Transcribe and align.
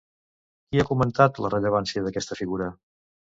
Qui 0.69 0.81
ha 0.83 0.85
comentat 0.91 1.37
la 1.45 1.51
rellevància 1.55 2.05
d'aquesta 2.07 2.39
figura? 2.43 2.73